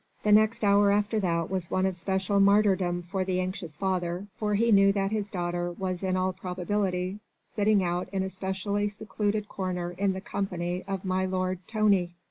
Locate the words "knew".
4.71-4.91